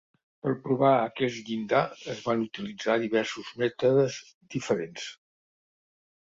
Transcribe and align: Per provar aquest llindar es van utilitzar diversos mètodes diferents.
Per 0.45 0.51
provar 0.61 0.93
aquest 1.01 1.43
llindar 1.51 1.81
es 2.13 2.21
van 2.29 2.41
utilitzar 2.45 2.95
diversos 3.05 3.53
mètodes 3.65 4.19
diferents. 4.57 5.07